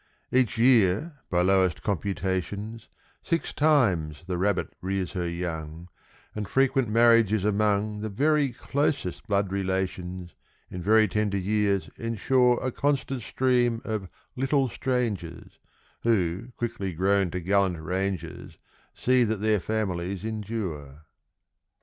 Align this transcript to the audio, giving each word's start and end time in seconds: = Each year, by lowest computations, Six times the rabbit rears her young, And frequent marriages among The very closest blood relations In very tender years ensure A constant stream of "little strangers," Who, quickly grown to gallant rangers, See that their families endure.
= 0.15 0.31
Each 0.31 0.57
year, 0.57 1.19
by 1.29 1.43
lowest 1.43 1.83
computations, 1.83 2.89
Six 3.21 3.53
times 3.53 4.23
the 4.25 4.35
rabbit 4.39 4.73
rears 4.81 5.11
her 5.11 5.29
young, 5.29 5.89
And 6.33 6.49
frequent 6.49 6.89
marriages 6.89 7.45
among 7.45 7.99
The 8.01 8.09
very 8.09 8.49
closest 8.51 9.27
blood 9.27 9.51
relations 9.51 10.33
In 10.71 10.81
very 10.81 11.07
tender 11.07 11.37
years 11.37 11.87
ensure 11.97 12.57
A 12.63 12.71
constant 12.71 13.21
stream 13.21 13.79
of 13.85 14.09
"little 14.35 14.69
strangers," 14.69 15.59
Who, 16.01 16.47
quickly 16.57 16.93
grown 16.93 17.29
to 17.29 17.39
gallant 17.39 17.79
rangers, 17.79 18.57
See 18.95 19.23
that 19.25 19.35
their 19.39 19.59
families 19.59 20.25
endure. 20.25 21.05